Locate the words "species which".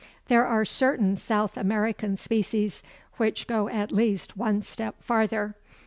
2.17-3.45